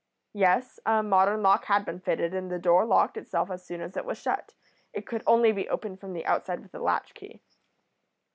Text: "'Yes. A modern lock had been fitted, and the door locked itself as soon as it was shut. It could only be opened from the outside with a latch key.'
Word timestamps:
"'Yes. 0.33 0.79
A 0.83 1.03
modern 1.03 1.43
lock 1.43 1.65
had 1.65 1.85
been 1.85 1.99
fitted, 1.99 2.33
and 2.33 2.49
the 2.49 2.57
door 2.57 2.85
locked 2.85 3.17
itself 3.17 3.51
as 3.51 3.63
soon 3.63 3.81
as 3.81 3.95
it 3.95 4.03
was 4.03 4.17
shut. 4.17 4.55
It 4.93 5.05
could 5.05 5.21
only 5.27 5.51
be 5.51 5.69
opened 5.69 5.99
from 5.99 6.13
the 6.13 6.25
outside 6.25 6.61
with 6.61 6.73
a 6.73 6.79
latch 6.79 7.13
key.' 7.13 7.39